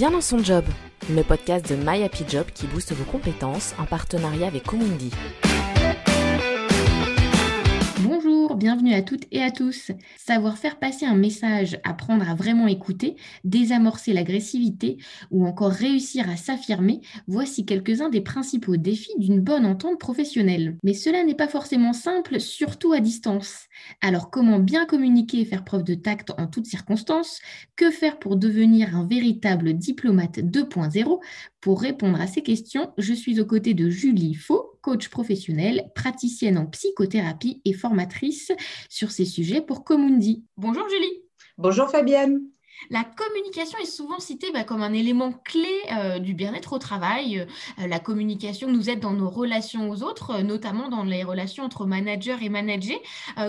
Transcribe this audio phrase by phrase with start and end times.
[0.00, 0.64] Bien dans son job,
[1.10, 5.10] le podcast de My Happy Job qui booste vos compétences en partenariat avec Comundi.
[8.60, 9.90] Bienvenue à toutes et à tous.
[10.18, 14.98] Savoir faire passer un message, apprendre à vraiment écouter, désamorcer l'agressivité
[15.30, 20.76] ou encore réussir à s'affirmer, voici quelques-uns des principaux défis d'une bonne entente professionnelle.
[20.84, 23.64] Mais cela n'est pas forcément simple, surtout à distance.
[24.02, 27.40] Alors comment bien communiquer et faire preuve de tact en toutes circonstances?
[27.76, 31.18] Que faire pour devenir un véritable diplomate 2.0
[31.62, 36.58] Pour répondre à ces questions, je suis aux côtés de Julie Faux, coach professionnelle, praticienne
[36.58, 38.52] en psychothérapie et formatrice
[38.88, 40.44] sur ces sujets pour Comundi.
[40.56, 41.22] Bonjour Julie.
[41.58, 42.40] Bonjour Fabienne.
[42.88, 47.46] La communication est souvent citée bah, comme un élément clé euh, du bien-être au travail.
[47.78, 51.64] Euh, la communication nous aide dans nos relations aux autres, euh, notamment dans les relations
[51.64, 52.98] entre manager et manager.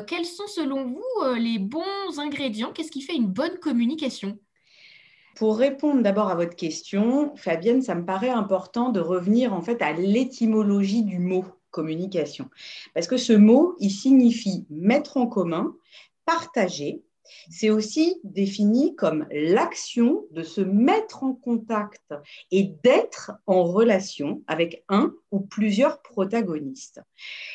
[0.08, 2.72] quels sont selon vous les bons ingrédients?
[2.74, 4.38] Qu'est-ce qui fait une bonne communication?
[5.36, 9.82] Pour répondre d'abord à votre question, Fabienne, ça me paraît important de revenir en fait
[9.82, 12.50] à l'étymologie du mot communication.
[12.94, 15.74] Parce que ce mot, il signifie mettre en commun,
[16.26, 17.02] partager.
[17.50, 22.14] C'est aussi défini comme l'action de se mettre en contact
[22.52, 27.02] et d'être en relation avec un ou plusieurs protagonistes.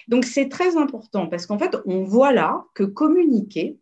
[0.08, 3.76] Donc c'est très important parce qu'en fait, on voit là que communiquer,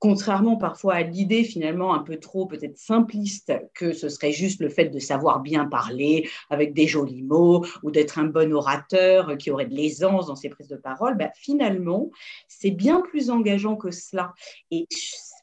[0.00, 4.70] contrairement parfois à l'idée finalement un peu trop peut-être simpliste que ce serait juste le
[4.70, 9.50] fait de savoir bien parler avec des jolis mots ou d'être un bon orateur qui
[9.50, 12.10] aurait de l'aisance dans ses prises de parole, ben, finalement,
[12.48, 14.32] c'est bien plus engageant que cela.
[14.70, 14.86] Et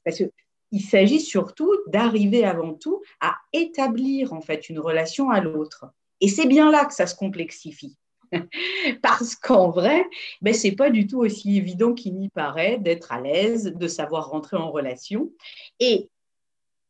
[0.03, 5.85] parce qu'il s'agit surtout d'arriver avant tout à établir en fait une relation à l'autre.
[6.19, 7.95] Et c'est bien là que ça se complexifie.
[9.01, 10.05] Parce qu'en vrai,
[10.41, 13.87] ben, ce n'est pas du tout aussi évident qu'il n'y paraît d'être à l'aise, de
[13.87, 15.31] savoir rentrer en relation.
[15.79, 16.09] Et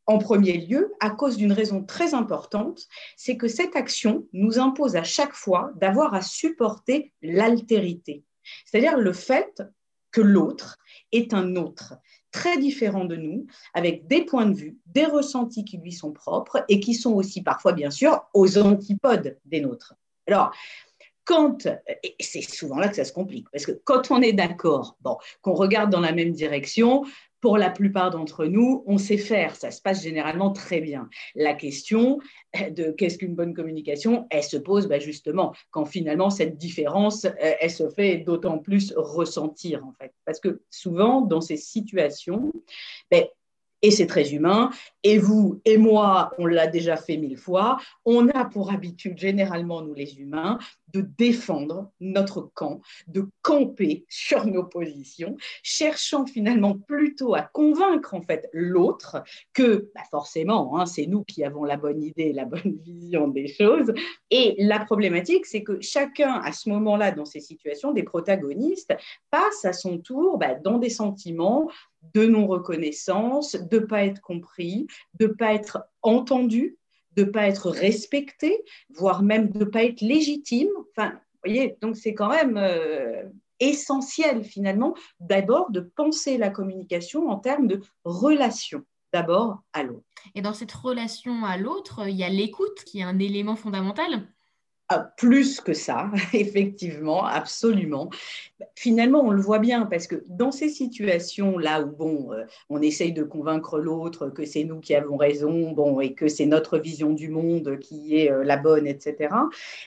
[0.07, 4.95] en premier lieu, à cause d'une raison très importante, c'est que cette action nous impose
[4.95, 8.23] à chaque fois d'avoir à supporter l'altérité,
[8.65, 9.61] c'est-à-dire le fait
[10.11, 10.77] que l'autre
[11.11, 11.95] est un autre,
[12.31, 16.63] très différent de nous, avec des points de vue, des ressentis qui lui sont propres
[16.69, 19.95] et qui sont aussi parfois, bien sûr, aux antipodes des nôtres.
[20.27, 20.51] Alors,
[21.27, 21.67] quand,
[22.03, 25.17] et c'est souvent là que ça se complique, parce que quand on est d'accord, bon,
[25.41, 27.03] qu'on regarde dans la même direction,
[27.41, 31.07] pour la plupart d'entre nous, on sait faire, ça se passe généralement très bien.
[31.35, 32.19] La question
[32.71, 37.53] de qu'est-ce qu'une bonne communication, elle se pose bah, justement quand finalement cette différence, euh,
[37.59, 40.13] elle se fait d'autant plus ressentir en fait.
[40.25, 42.51] Parce que souvent, dans ces situations,
[43.11, 43.25] ben,
[43.81, 44.71] et c'est très humain.
[45.03, 47.77] Et vous et moi, on l'a déjà fait mille fois.
[48.05, 50.57] On a pour habitude, généralement, nous les humains,
[50.93, 58.21] de défendre notre camp, de camper sur nos positions, cherchant finalement plutôt à convaincre en
[58.21, 59.23] fait l'autre
[59.53, 63.47] que bah forcément, hein, c'est nous qui avons la bonne idée, la bonne vision des
[63.47, 63.93] choses.
[64.31, 68.93] Et la problématique, c'est que chacun, à ce moment-là, dans ces situations, des protagonistes,
[69.29, 71.69] passe à son tour bah, dans des sentiments
[72.13, 74.87] de non-reconnaissance, de ne pas être compris,
[75.19, 76.77] de ne pas être entendu,
[77.15, 80.69] de ne pas être respecté, voire même de ne pas être légitime.
[80.91, 83.23] Enfin, vous voyez, donc c'est quand même euh,
[83.59, 90.03] essentiel finalement d'abord de penser la communication en termes de relation d'abord à l'autre.
[90.35, 94.27] Et dans cette relation à l'autre, il y a l'écoute qui est un élément fondamental.
[94.89, 98.09] Ah, plus que ça, effectivement, absolument.
[98.73, 103.11] Finalement, on le voit bien parce que dans ces situations-là où bon, euh, on essaye
[103.11, 107.11] de convaincre l'autre que c'est nous qui avons raison, bon, et que c'est notre vision
[107.11, 109.35] du monde qui est euh, la bonne, etc.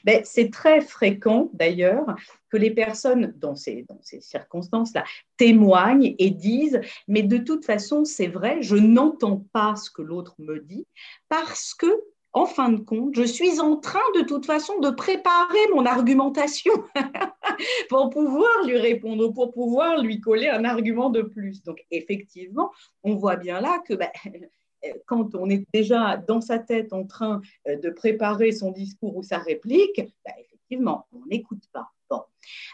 [0.05, 2.15] Ben, c'est très fréquent d'ailleurs
[2.51, 5.05] que les personnes dans ces, dans ces circonstances-là
[5.39, 10.35] témoignent et disent, mais de toute façon, c'est vrai, je n'entends pas ce que l'autre
[10.39, 10.87] me dit
[11.31, 11.87] parce que
[12.33, 16.73] en fin de compte, je suis en train de toute façon de préparer mon argumentation
[17.89, 21.63] pour pouvoir lui répondre, pour pouvoir lui coller un argument de plus.
[21.63, 22.71] Donc effectivement,
[23.03, 24.11] on voit bien là que ben,
[25.07, 29.23] quand on est déjà dans sa tête en train euh, de préparer son discours ou
[29.23, 31.91] sa réplique, ben, effectivement, on n'écoute pas.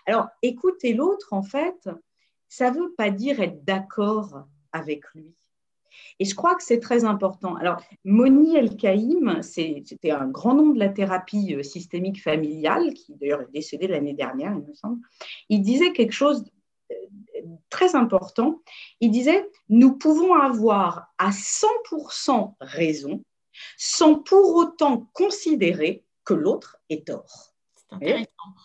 [0.06, 1.88] Alors, écouter l'autre, en fait,
[2.48, 5.34] ça ne veut pas dire être d'accord avec lui.
[6.18, 7.56] Et je crois que c'est très important.
[7.56, 13.42] Alors, Moni El-Kaïm, c'était un grand nom de la thérapie euh, systémique familiale, qui d'ailleurs
[13.42, 15.00] est décédé l'année dernière, il me semble.
[15.48, 16.50] Il disait quelque chose de
[17.70, 18.62] très important.
[19.00, 23.22] Il disait, nous pouvons avoir à 100% raison
[23.76, 27.55] sans pour autant considérer que l'autre est tort.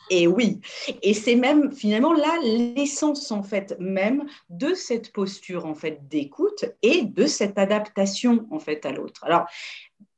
[0.10, 0.60] Et oui,
[1.04, 6.66] et c'est même finalement là l'essence en fait même de cette posture en fait d'écoute
[6.82, 9.24] et de cette adaptation en fait à l'autre.
[9.24, 9.46] Alors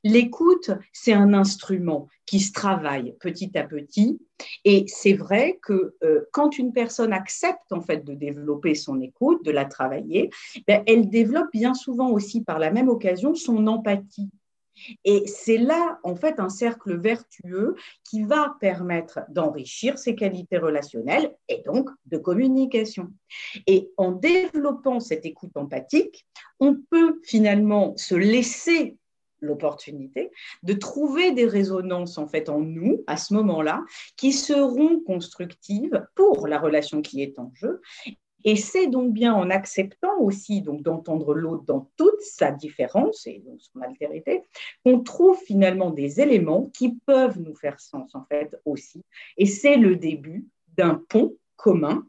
[0.05, 4.19] L'écoute, c'est un instrument qui se travaille petit à petit.
[4.65, 9.45] Et c'est vrai que euh, quand une personne accepte en fait de développer son écoute,
[9.45, 10.29] de la travailler,
[10.67, 14.29] ben, elle développe bien souvent aussi par la même occasion son empathie.
[15.05, 21.35] Et c'est là, en fait, un cercle vertueux qui va permettre d'enrichir ses qualités relationnelles
[21.47, 23.11] et donc de communication.
[23.67, 26.25] Et en développant cette écoute empathique,
[26.59, 28.97] on peut finalement se laisser
[29.43, 30.31] l'opportunité
[30.63, 33.83] de trouver des résonances en fait en nous à ce moment-là
[34.15, 37.81] qui seront constructives pour la relation qui est en jeu
[38.43, 43.59] et c'est donc bien en acceptant aussi d'entendre l'autre dans toute sa différence et donc
[43.61, 44.43] son altérité
[44.83, 49.01] qu'on trouve finalement des éléments qui peuvent nous faire sens en fait aussi.
[49.37, 50.45] Et c'est le début
[50.77, 52.05] d'un pont commun.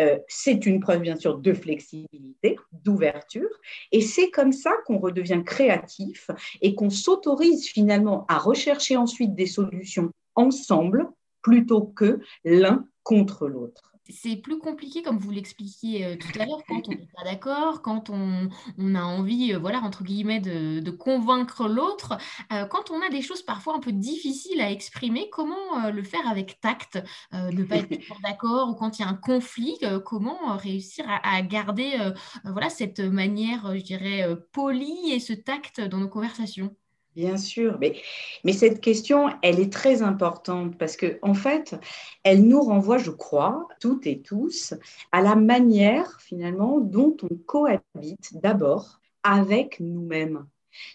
[0.00, 3.50] Euh, c'est une preuve bien sûr de flexibilité, d'ouverture,
[3.92, 6.30] et c'est comme ça qu'on redevient créatif
[6.62, 11.10] et qu'on s'autorise finalement à rechercher ensuite des solutions ensemble
[11.42, 16.62] plutôt que l'un contre l'autre c'est plus compliqué, comme vous l'expliquiez euh, tout à l'heure,
[16.66, 18.48] quand on n'est pas d'accord, quand on,
[18.94, 22.18] a envie, euh, voilà, entre guillemets, de, convaincre l'autre.
[22.52, 26.26] Euh, quand on a des choses parfois un peu difficiles à exprimer, comment le faire
[26.28, 27.02] avec tact
[27.32, 31.36] Ne pas être toujours d'accord ou quand il y a un conflit, comment réussir à,
[31.36, 31.96] à garder
[32.44, 36.74] voilà, cette manière, je dirais, polie et ce tact dans nos conversations?
[37.18, 41.74] Bien sûr, mais, cette question, elle est très importante parce que en fait,
[42.22, 44.74] elle nous renvoie, je crois, toutes et tous,
[45.10, 50.46] à la manière finalement dont on cohabite d'abord avec nous-mêmes.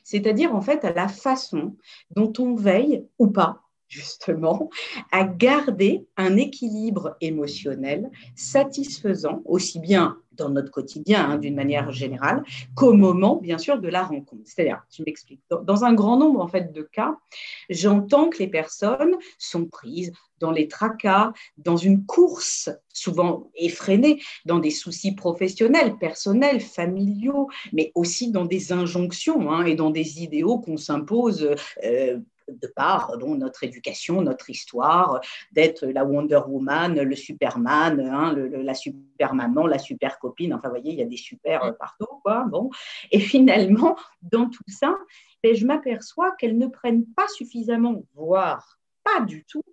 [0.06, 1.76] C'est-à-dire en fait à la façon
[2.12, 4.70] dont on veille ou pas justement,
[5.12, 12.44] à garder un équilibre émotionnel satisfaisant, aussi bien dans notre quotidien, hein, d'une manière générale,
[12.76, 14.42] qu'au moment, bien sûr, de la rencontre.
[14.46, 17.18] C'est-à-dire, je m'explique, dans un grand nombre en fait, de cas,
[17.70, 24.60] j'entends que les personnes sont prises dans les tracas, dans une course souvent effrénée, dans
[24.60, 30.60] des soucis professionnels, personnels, familiaux, mais aussi dans des injonctions hein, et dans des idéaux
[30.60, 32.20] qu'on s'impose euh,
[32.62, 35.22] de par dont notre éducation, notre histoire,
[35.52, 40.54] d'être la Wonder Woman, le Superman, hein, la super maman, la super copine.
[40.54, 42.46] Enfin, vous voyez, il y a des super euh, partout, quoi.
[42.50, 42.70] Bon,
[43.12, 44.96] et finalement, dans tout ça,
[45.44, 49.64] ben, je m'aperçois qu'elles ne prennent pas suffisamment, voire pas du tout,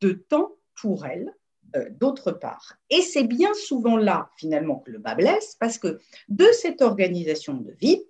[0.00, 1.32] de temps pour elles.
[1.76, 2.78] Euh, d'autre part.
[2.88, 5.98] Et c'est bien souvent là, finalement, que le bas blesse, parce que
[6.30, 8.02] de cette organisation de vie,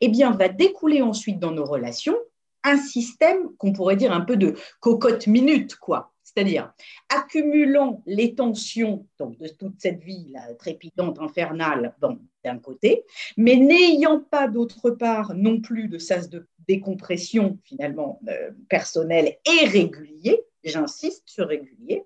[0.00, 2.16] eh bien, va découler ensuite dans nos relations
[2.64, 6.12] un système qu'on pourrait dire un peu de cocotte minute, quoi.
[6.22, 6.72] C'est-à-dire
[7.10, 11.94] accumulant les tensions de toute cette vie là, trépidante, infernale,
[12.42, 13.04] d'un côté,
[13.36, 19.66] mais n'ayant pas d'autre part non plus de sas de décompression finalement euh, personnelle et
[19.66, 22.04] régulier, j'insiste sur régulier,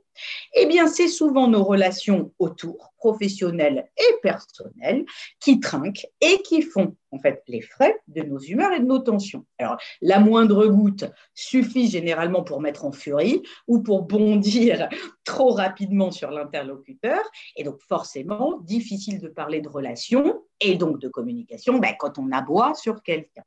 [0.54, 5.04] eh bien, c'est souvent nos relations autour, professionnelles et personnelles,
[5.40, 8.98] qui trinquent et qui font en fait les frais de nos humeurs et de nos
[8.98, 9.46] tensions.
[9.58, 14.88] Alors, la moindre goutte suffit généralement pour mettre en furie ou pour bondir
[15.24, 17.20] trop rapidement sur l'interlocuteur,
[17.56, 22.32] et donc forcément difficile de parler de relations et donc de communication ben, quand on
[22.32, 23.44] aboie sur quelqu'un.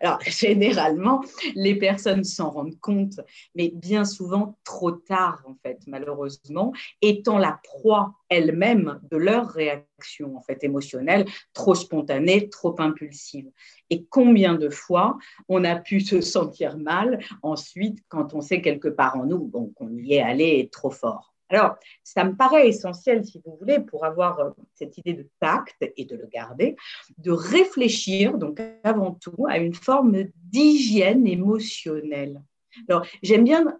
[0.00, 1.22] Alors généralement,
[1.54, 3.20] les personnes s'en rendent compte,
[3.54, 10.36] mais bien souvent trop tard, en fait, malheureusement, étant la proie elle-même de leur réaction,
[10.36, 13.50] en fait, émotionnelle, trop spontanée, trop impulsive.
[13.90, 18.88] Et combien de fois on a pu se sentir mal ensuite quand on sait quelque
[18.88, 21.29] part en nous qu'on y est allé trop fort.
[21.50, 25.76] Alors, ça me paraît essentiel, si vous voulez, pour avoir euh, cette idée de tact
[25.96, 26.76] et de le garder,
[27.18, 32.40] de réfléchir, donc avant tout, à une forme d'hygiène émotionnelle.
[32.88, 33.78] Alors, j'aime bien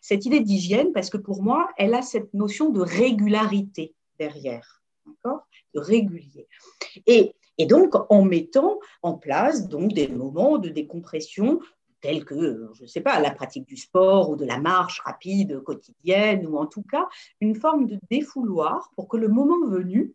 [0.00, 5.46] cette idée d'hygiène parce que pour moi, elle a cette notion de régularité derrière, d'accord?
[5.74, 6.48] De régulier.
[7.06, 11.60] Et, et donc, en mettant en place donc, des moments de décompression
[12.00, 15.60] tels que, je ne sais pas, la pratique du sport ou de la marche rapide
[15.60, 17.08] quotidienne, ou en tout cas
[17.40, 20.14] une forme de défouloir pour que le moment venu,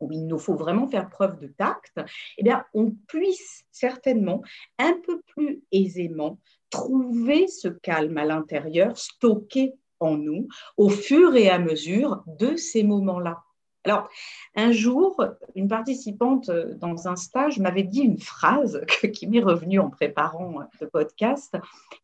[0.00, 2.00] où il nous faut vraiment faire preuve de tact,
[2.38, 4.42] eh bien, on puisse certainement
[4.78, 6.38] un peu plus aisément
[6.70, 12.82] trouver ce calme à l'intérieur, stocké en nous, au fur et à mesure de ces
[12.82, 13.44] moments-là.
[13.84, 14.08] Alors,
[14.54, 15.24] un jour,
[15.56, 20.60] une participante euh, dans un stage m'avait dit une phrase qui m'est revenue en préparant
[20.78, 21.56] ce podcast,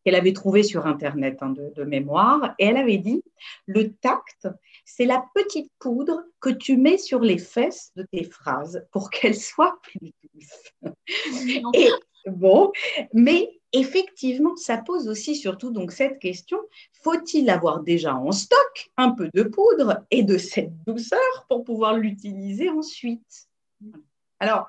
[0.03, 3.23] qu'elle avait trouvée sur Internet hein, de, mémoire, et elle avait dit,
[3.65, 4.47] le tact,
[4.83, 9.35] c'est la petite poudre que tu mets sur les fesses de tes phrases pour qu'elles
[9.35, 10.93] soient plus douces.
[11.73, 11.89] et
[12.27, 12.71] bon,
[13.13, 16.57] mais effectivement, ça pose aussi surtout donc cette question
[17.01, 21.97] faut-il avoir déjà en stock un peu de poudre et de cette douceur pour pouvoir
[21.97, 23.47] l'utiliser ensuite?
[24.39, 24.67] Alors,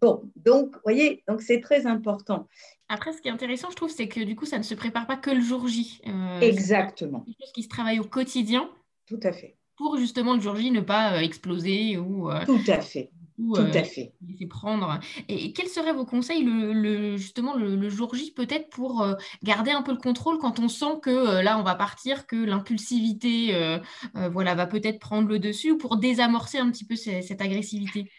[0.00, 2.46] bon, donc, vous voyez, donc c'est très important.
[2.88, 5.06] Après, ce qui est intéressant, je trouve, c'est que du coup, ça ne se prépare
[5.06, 6.00] pas que le jour J.
[6.06, 7.24] Euh, Exactement.
[7.26, 8.70] C'est quelque chose qui se travaille au quotidien.
[9.06, 9.56] Tout à fait.
[9.76, 12.30] Pour justement le jour J ne pas euh, exploser ou.
[12.30, 13.10] Euh, Tout à fait.
[13.38, 14.12] Tout à fait.
[14.50, 14.98] Prendre.
[15.28, 19.06] Et, quels seraient vos conseils, le, justement, le, jour J, peut-être pour
[19.42, 23.78] garder un peu le contrôle quand on sent que là, on va partir, que l'impulsivité
[24.14, 28.10] voilà, va peut-être prendre le dessus, ou pour désamorcer un petit peu cette agressivité?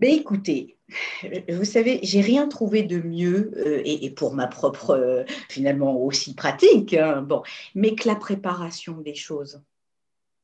[0.00, 0.76] Mais écoutez,
[1.48, 6.34] vous savez, j'ai rien trouvé de mieux, euh, et, pour ma propre, euh, finalement aussi
[6.34, 7.42] pratique, hein, bon,
[7.74, 9.62] mais que la préparation des choses.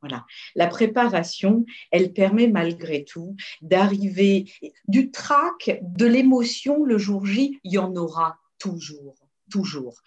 [0.03, 0.27] Voilà.
[0.57, 4.53] La préparation, elle permet malgré tout d'arriver
[4.89, 9.15] du trac, de l'émotion le jour J, il y en aura toujours
[9.51, 10.01] toujours.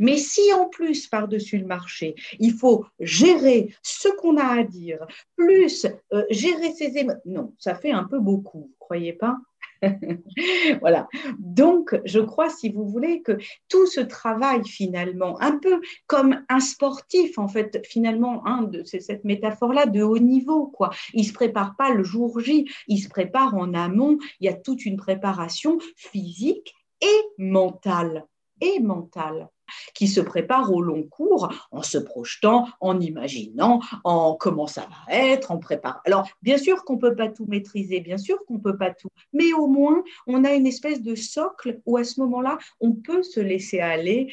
[0.00, 5.06] Mais si en plus, par-dessus le marché, il faut gérer ce qu'on a à dire,
[5.36, 9.36] plus euh, gérer ses émotions, non, ça fait un peu beaucoup, croyez pas?
[10.80, 11.08] voilà.
[11.38, 16.60] Donc, je crois, si vous voulez, que tout ce travail, finalement, un peu comme un
[16.60, 20.90] sportif, en fait, finalement, hein, c'est cette métaphore-là de haut niveau, quoi.
[21.14, 24.18] Il se prépare pas le jour J, il se prépare en amont.
[24.40, 28.26] Il y a toute une préparation physique et mentale
[28.60, 29.48] et mentale
[29.94, 35.14] qui se prépare au long cours en se projetant, en imaginant, en comment ça va
[35.14, 36.00] être, en préparant.
[36.04, 38.92] Alors, bien sûr qu'on ne peut pas tout maîtriser, bien sûr qu'on ne peut pas
[38.92, 42.92] tout, mais au moins, on a une espèce de socle où à ce moment-là, on
[42.92, 44.32] peut se laisser aller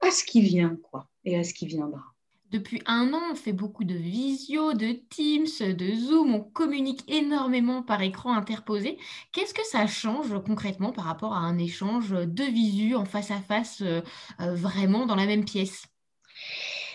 [0.00, 2.09] à ce qui vient, quoi, et à ce qui viendra.
[2.50, 7.82] Depuis un an, on fait beaucoup de visio, de Teams, de Zoom, on communique énormément
[7.82, 8.98] par écran interposé.
[9.32, 13.40] Qu'est-ce que ça change concrètement par rapport à un échange de visu en face à
[13.40, 14.00] face, euh,
[14.40, 15.86] euh, vraiment dans la même pièce?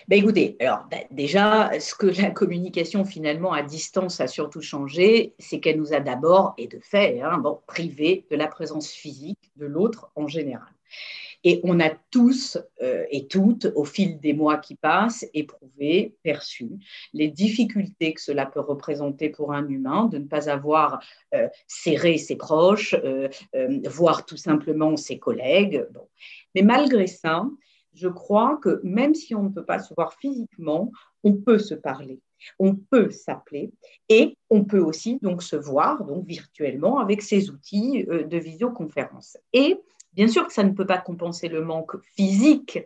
[0.10, 5.62] Ben écoutez, ben, déjà, ce que la communication finalement à distance a surtout changé, c'est
[5.62, 9.66] qu'elle nous a d'abord, et de fait, hein, bon, privé de la présence physique de
[9.66, 10.75] l'autre en général.
[11.46, 16.72] Et on a tous euh, et toutes, au fil des mois qui passent, éprouvé, perçu
[17.14, 21.04] les difficultés que cela peut représenter pour un humain de ne pas avoir
[21.36, 23.30] euh, serré ses proches, euh,
[23.86, 25.86] voire tout simplement ses collègues.
[26.56, 27.46] Mais malgré ça,
[27.94, 30.92] je crois que même si on ne peut pas se voir physiquement,
[31.24, 32.20] on peut se parler
[32.60, 33.72] on peut s'appeler
[34.10, 39.38] et on peut aussi donc se voir donc virtuellement avec ces outils de visioconférence.
[39.54, 39.80] Et
[40.16, 42.80] Bien sûr que ça ne peut pas compenser le manque physique,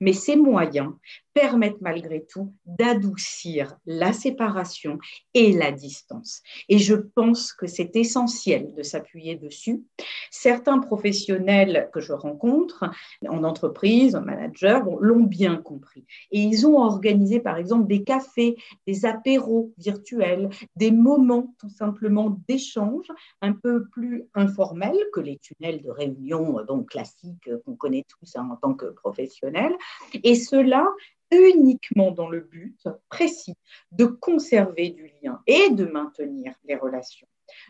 [0.00, 0.92] mais ces moyens
[1.34, 4.98] permettent malgré tout d'adoucir la séparation
[5.34, 6.42] et la distance.
[6.68, 9.82] Et je pense que c'est essentiel de s'appuyer dessus.
[10.30, 12.84] Certains professionnels que je rencontre
[13.28, 16.04] en entreprise, en manager, l'ont bien compris.
[16.30, 22.38] Et ils ont organisé par exemple des cafés, des apéros virtuels, des moments tout simplement
[22.48, 23.08] d'échange
[23.40, 28.48] un peu plus informels que les tunnels de réunion donc classiques qu'on connaît tous hein,
[28.52, 29.74] en tant que professionnels.
[30.22, 30.86] Et cela
[31.34, 33.54] uniquement dans le but précis
[33.92, 37.28] de conserver du lien et de maintenir les relations.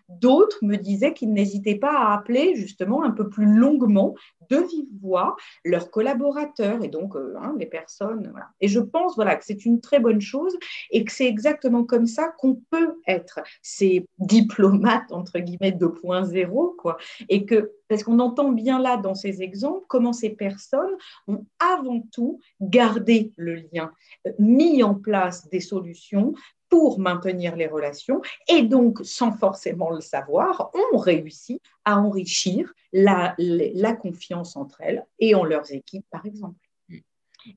[0.09, 4.15] D'autres me disaient qu'ils n'hésitaient pas à appeler justement un peu plus longuement
[4.51, 8.33] de vive voix leurs collaborateurs et donc euh, hein, les personnes.
[8.61, 10.57] Et je pense voilà, que c'est une très bonne chose
[10.91, 16.97] et que c'est exactement comme ça qu'on peut être ces diplomates, entre guillemets, 2.0, quoi.
[17.29, 20.97] Et que, parce qu'on entend bien là dans ces exemples comment ces personnes
[21.29, 23.93] ont avant tout gardé le lien,
[24.39, 26.35] mis en place des solutions
[26.75, 28.21] pour maintenir les relations.
[28.49, 35.07] Et donc, sans forcément le savoir, ont réussi à enrichir la, la confiance entre elles
[35.21, 36.59] et en leurs équipes, par exemple.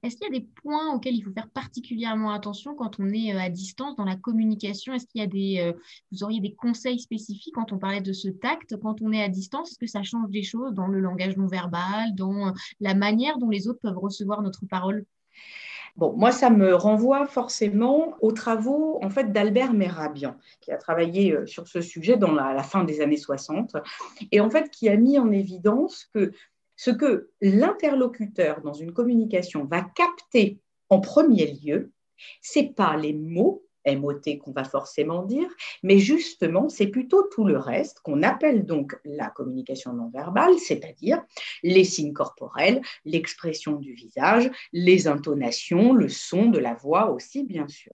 [0.04, 3.34] Est-ce qu'il y a des points auxquels il faut faire particulièrement attention quand on est
[3.34, 4.94] euh, à distance dans la communication?
[4.94, 5.74] Est-ce qu'il y a des, euh,
[6.12, 8.76] vous auriez des conseils spécifiques quand on parlait de ce tact?
[8.80, 11.48] Quand on est à distance Est-ce que ça change des choses dans le langage non
[11.48, 15.06] verbal, dans la manière dont les autres peuvent recevoir notre parole?
[15.98, 21.34] Bon, moi, ça me renvoie forcément aux travaux en fait d'Albert Merabian, qui a travaillé
[21.34, 23.76] euh, sur ce sujet dans la, fin des années 60,
[24.32, 26.32] et en fait qui a mis en évidence que
[26.76, 31.92] ce que l'interlocuteur dans une communication va capter en premier lieu,
[32.42, 35.48] c'est pas les mots MOT qu'on va forcément dire,
[35.84, 41.24] mais justement, c'est plutôt tout le reste qu'on appelle donc la communication non verbale, c'est-à-dire
[41.64, 47.68] les signes corporels, l'expression du visage, les intonations, le son de la voix aussi, bien
[47.68, 47.94] sûr.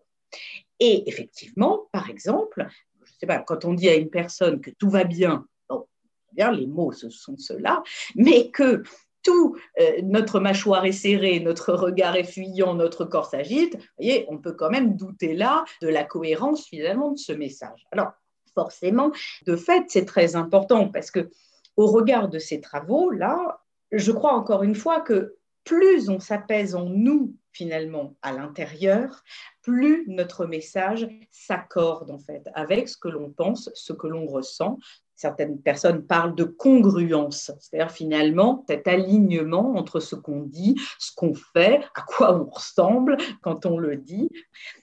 [0.80, 2.68] Et effectivement, par exemple,
[3.04, 5.86] je sais pas, quand on dit à une personne que tout va bien, bon,
[6.32, 7.84] bien les mots ce sont ceux-là,
[8.16, 8.84] mais que
[9.24, 14.38] tout euh, notre mâchoire est serrée, notre regard est fuyant, notre corps s'agite, voyez, on
[14.38, 17.88] peut quand même douter là de la cohérence finalement de ce message.
[17.92, 18.12] Alors,
[18.54, 19.12] forcément,
[19.46, 21.30] de fait, c'est très important parce que
[21.76, 23.62] au regard de ces travaux là,
[23.92, 29.24] je crois encore une fois que plus on s'apaise en nous finalement à l'intérieur,
[29.62, 34.80] plus notre message s'accorde en fait avec ce que l'on pense, ce que l'on ressent,
[35.24, 41.34] certaines personnes parlent de congruence, c'est-à-dire finalement cet alignement entre ce qu'on dit, ce qu'on
[41.34, 44.30] fait, à quoi on ressemble quand on le dit.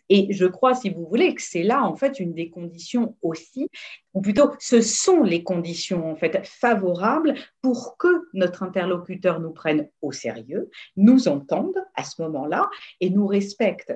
[0.08, 3.68] Et je crois, si vous voulez, que c'est là en fait une des conditions aussi,
[4.14, 9.88] ou plutôt ce sont les conditions en fait favorables pour que notre interlocuteur nous prenne
[10.00, 12.70] au sérieux, nous entende à ce moment-là
[13.00, 13.92] et nous respecte.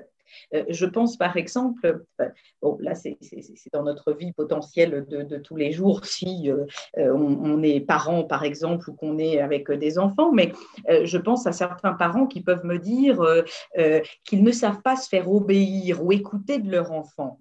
[0.54, 2.04] Euh, je pense par exemple,
[2.62, 3.16] bon, là c'est
[3.72, 6.64] dans notre vie potentielle de, tous les jours si euh,
[6.98, 10.52] euh, on, est parent par exemple ou qu'on est avec des enfants, mais
[10.88, 13.20] je pense à certains parents qui peuvent me dire
[14.24, 17.38] qu'ils ne savent pas se faire obéir ou écouter de leur enfant.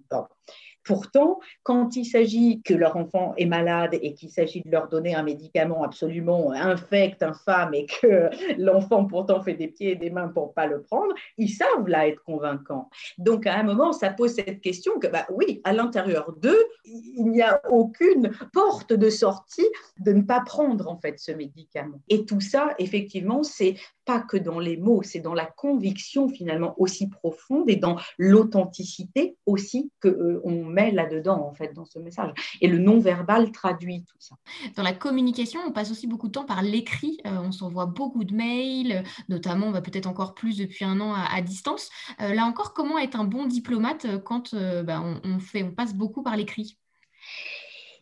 [0.84, 5.14] Pourtant, quand il s'agit que leur enfant est malade et qu'il s'agit de leur donner
[5.14, 10.28] un médicament absolument infect, infâme, et que l'enfant pourtant fait des pieds et des mains
[10.28, 12.90] pour pas le prendre, ils savent là être convaincants.
[13.18, 17.30] Donc à un moment, ça pose cette question que, bah, oui, à l'intérieur d'eux, il
[17.30, 19.68] n'y a aucune porte de sortie
[20.00, 22.00] de ne pas prendre en fait ce médicament.
[22.08, 26.74] Et tout ça, effectivement, c'est pas que dans les mots, c'est dans la conviction finalement
[26.78, 31.98] aussi profonde et dans l'authenticité aussi que euh, on met là-dedans en fait dans ce
[31.98, 32.32] message.
[32.60, 34.36] Et le non-verbal traduit tout ça.
[34.76, 37.18] Dans la communication, on passe aussi beaucoup de temps par l'écrit.
[37.26, 41.40] Euh, on s'envoie beaucoup de mails, notamment va peut-être encore plus depuis un an à,
[41.40, 41.90] distance.
[42.20, 46.22] Euh, là encore, comment être un bon diplomate quand bah, on, fait, on passe beaucoup
[46.22, 46.78] par l'écrit?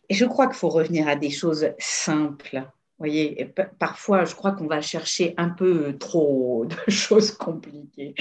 [0.09, 2.65] Et je crois qu'il faut revenir à des choses simples
[3.03, 8.15] voyez, parfois, je crois qu'on va chercher un peu trop de choses compliquées.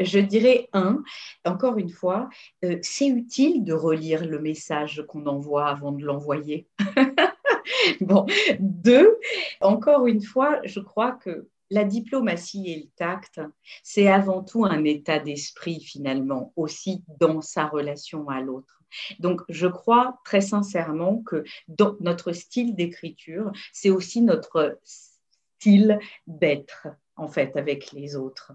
[0.00, 1.02] Je dirais, un,
[1.44, 2.28] encore une fois,
[2.64, 6.66] euh, c'est utile de relire le message qu'on envoie avant de l'envoyer.
[8.58, 9.18] deux,
[9.60, 13.40] encore une fois, je crois que la diplomatie et le tact,
[13.82, 18.83] c'est avant tout un état d'esprit finalement, aussi dans sa relation à l'autre.
[19.18, 21.44] Donc, je crois très sincèrement que
[22.00, 28.52] notre style d'écriture, c'est aussi notre style d'être, en fait, avec les autres.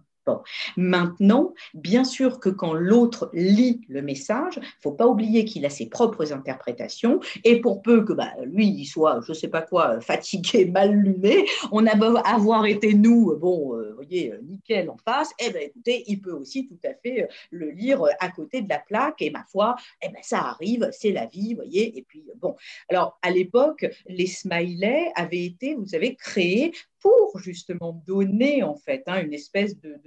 [0.77, 5.87] Maintenant, bien sûr que quand l'autre lit le message, faut pas oublier qu'il a ses
[5.87, 7.19] propres interprétations.
[7.43, 10.93] Et pour peu que bah, lui, il soit, je ne sais pas quoi, fatigué, mal
[10.93, 15.49] luné, on a beau avoir été nous, bon, euh, voyez, euh, nickel en face, eh
[15.51, 18.79] bien écoutez, il peut aussi tout à fait euh, le lire à côté de la
[18.79, 19.21] plaque.
[19.21, 22.55] Et ma foi, eh ben, ça arrive, c'est la vie, voyez, et puis bon.
[22.89, 29.03] Alors, à l'époque, les smileys avaient été, vous savez, créés pour justement donner en fait
[29.07, 29.99] hein, une espèce de,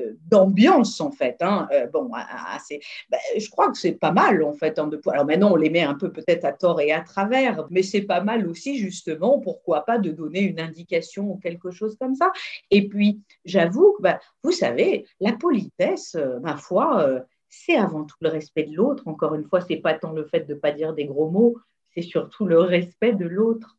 [0.00, 1.36] euh, d'ambiance en fait.
[1.40, 1.68] Hein.
[1.72, 4.78] Euh, bon, assez, ben, je crois que c'est pas mal en fait.
[4.78, 7.66] Hein, de, alors maintenant on les met un peu peut-être à tort et à travers,
[7.70, 11.96] mais c'est pas mal aussi justement, pourquoi pas de donner une indication ou quelque chose
[11.98, 12.32] comme ça.
[12.70, 18.16] Et puis j'avoue que ben, vous savez, la politesse, euh, ma foi, c'est avant tout
[18.20, 19.06] le respect de l'autre.
[19.06, 21.56] Encore une fois, c'est pas tant le fait de pas dire des gros mots,
[21.94, 23.76] c'est surtout le respect de l'autre.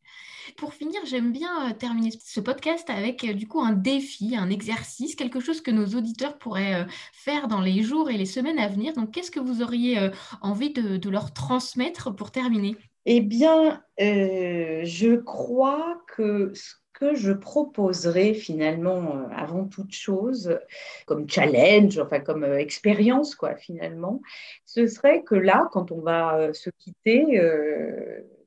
[0.58, 4.50] Pour finir, j'aime bien euh, terminer ce podcast avec euh, du coup un défi, un
[4.50, 8.60] exercice, quelque chose que nos auditeurs pourraient euh, faire dans les jours et les semaines
[8.60, 8.94] à venir.
[8.94, 10.10] Donc, qu'est-ce que vous auriez
[10.42, 12.78] envie de, leur transmettre pour terminer?
[13.06, 20.58] Eh bien, je crois que ce que je proposerais finalement avant toute chose
[21.06, 24.22] comme challenge, enfin comme expérience quoi finalement,
[24.66, 27.42] ce serait que là, quand on va se quitter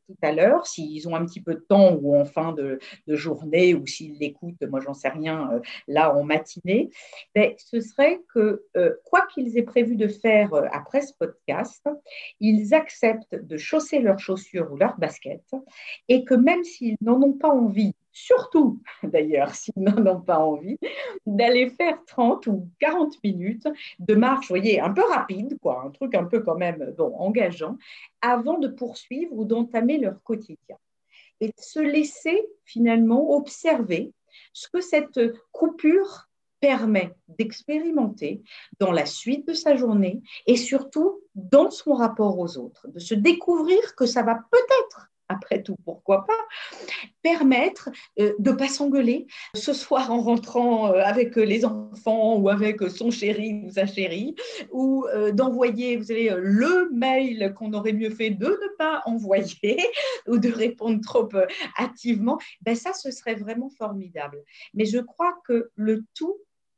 [0.08, 3.74] tout à l'heure, s'ils ont un petit peu de temps ou en fin de, journée
[3.74, 6.88] ou s'ils l'écoutent, moi j'en sais rien, euh, là en matinée,
[7.34, 11.86] ben, ce serait que euh, quoi qu'ils aient prévu de faire euh, après ce podcast,
[12.40, 15.50] ils acceptent de chausser leurs chaussures ou leurs baskets
[16.08, 20.78] et que même s'ils n'en ont pas envie surtout d'ailleurs s'ils n'en ont pas envie,
[21.26, 26.14] d'aller faire 30 ou 40 minutes de marche, voyez, un peu rapide, quoi, un truc
[26.14, 27.76] un peu quand même bon, engageant,
[28.20, 30.76] avant de poursuivre ou d'entamer leur quotidien.
[31.40, 34.12] Et de se laisser finalement observer
[34.52, 35.20] ce que cette
[35.52, 36.28] coupure
[36.60, 38.42] permet d'expérimenter
[38.80, 43.14] dans la suite de sa journée et surtout dans son rapport aux autres, de se
[43.14, 46.38] découvrir que ça va peut-être après tout, pourquoi pas,
[47.22, 52.48] permettre euh, de ne pas s'engueuler ce soir en rentrant euh, avec les enfants ou
[52.48, 54.34] avec son chéri ou sa chérie,
[54.72, 59.78] ou euh, d'envoyer, vous savez, le mail qu'on aurait mieux fait de ne pas envoyer
[60.28, 61.28] ou de répondre trop
[61.76, 64.42] activement, ben ça, ce serait vraiment formidable.
[64.74, 66.36] Mais je crois que le tout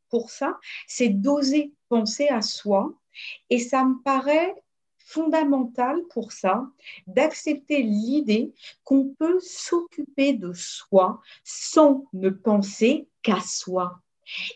[0.09, 2.93] pour ça, c'est d'oser penser à soi.
[3.49, 4.55] Et ça me paraît
[5.11, 6.67] fondamental pour ça
[7.07, 8.53] d'accepter l'idée
[8.85, 14.01] qu'on peut s'occuper de soi sans ne penser qu'à soi.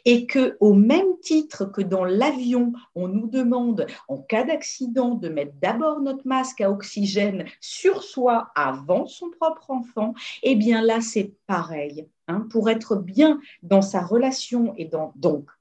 [0.05, 5.29] Et que, au même titre que dans l'avion, on nous demande, en cas d'accident, de
[5.29, 11.01] mettre d'abord notre masque à oxygène sur soi avant son propre enfant, eh bien là,
[11.01, 12.07] c'est pareil.
[12.27, 15.13] Hein, pour être bien dans sa relation et donc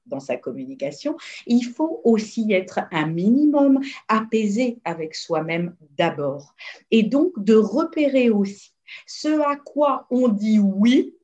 [0.06, 6.54] dans sa communication, il faut aussi être un minimum apaisé avec soi-même d'abord.
[6.90, 8.72] Et donc de repérer aussi
[9.06, 11.14] ce à quoi on dit oui,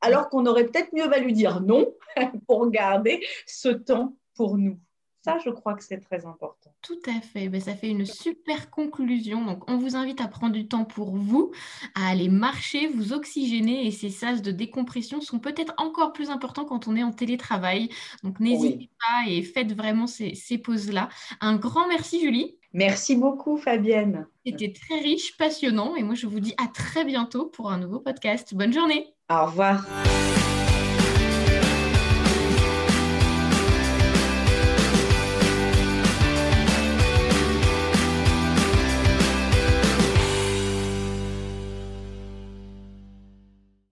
[0.00, 1.94] alors qu'on aurait peut-être mieux valu dire non
[2.46, 4.78] pour garder ce temps pour nous.
[5.22, 6.72] Ça, je crois que c'est très important.
[6.80, 7.48] Tout à fait.
[7.48, 9.44] Ben, ça fait une super conclusion.
[9.44, 11.52] Donc, on vous invite à prendre du temps pour vous,
[11.94, 13.86] à aller marcher, vous oxygéner.
[13.86, 17.90] Et ces sas de décompression sont peut-être encore plus importants quand on est en télétravail.
[18.22, 21.10] Donc, n'hésitez pas et faites vraiment ces, ces pauses-là.
[21.40, 22.56] Un grand merci, Julie.
[22.72, 24.26] Merci beaucoup, Fabienne.
[24.46, 25.96] C'était très riche, passionnant.
[25.96, 28.54] Et moi, je vous dis à très bientôt pour un nouveau podcast.
[28.54, 29.12] Bonne journée.
[29.28, 29.84] Au revoir.